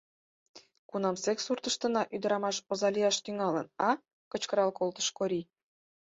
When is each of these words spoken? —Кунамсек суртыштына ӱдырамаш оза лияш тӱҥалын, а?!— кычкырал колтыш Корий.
—Кунамсек 0.89 1.37
суртыштына 1.45 2.03
ӱдырамаш 2.15 2.57
оза 2.71 2.89
лияш 2.95 3.15
тӱҥалын, 3.23 3.67
а?!— 3.87 3.89
кычкырал 4.31 4.69
колтыш 4.79 5.07
Корий. 5.17 5.45